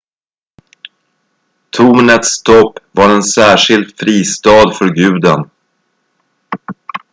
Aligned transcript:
tornets 1.69 2.41
topp 2.43 2.79
var 2.93 3.09
en 3.15 3.23
särskild 3.23 3.97
fristad 3.97 4.71
för 4.73 4.95
guden 4.95 5.49